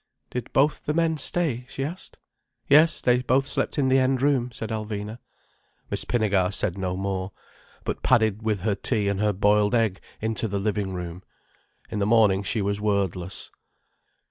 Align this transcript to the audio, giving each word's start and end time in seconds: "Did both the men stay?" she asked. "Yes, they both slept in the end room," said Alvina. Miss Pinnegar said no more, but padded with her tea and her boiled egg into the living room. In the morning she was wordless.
"Did 0.31 0.51
both 0.51 0.85
the 0.85 0.95
men 0.95 1.17
stay?" 1.17 1.67
she 1.69 1.83
asked. 1.83 2.17
"Yes, 2.67 3.01
they 3.01 3.21
both 3.21 3.47
slept 3.47 3.77
in 3.77 3.87
the 3.87 3.99
end 3.99 4.19
room," 4.23 4.51
said 4.51 4.71
Alvina. 4.71 5.19
Miss 5.91 6.05
Pinnegar 6.05 6.51
said 6.51 6.75
no 6.75 6.97
more, 6.97 7.31
but 7.83 8.01
padded 8.01 8.41
with 8.41 8.61
her 8.61 8.73
tea 8.73 9.07
and 9.07 9.19
her 9.19 9.31
boiled 9.31 9.75
egg 9.75 10.01
into 10.19 10.47
the 10.47 10.57
living 10.57 10.91
room. 10.95 11.21
In 11.91 11.99
the 11.99 12.07
morning 12.07 12.41
she 12.41 12.63
was 12.63 12.81
wordless. 12.81 13.51